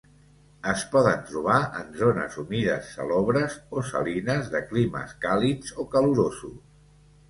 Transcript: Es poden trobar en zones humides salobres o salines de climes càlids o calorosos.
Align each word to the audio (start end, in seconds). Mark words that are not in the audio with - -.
Es 0.69 0.85
poden 0.95 1.21
trobar 1.27 1.57
en 1.81 1.91
zones 2.01 2.39
humides 2.45 2.91
salobres 2.97 3.61
o 3.83 3.87
salines 3.93 4.53
de 4.57 4.67
climes 4.75 5.17
càlids 5.29 5.81
o 5.87 5.91
calorosos. 5.97 6.63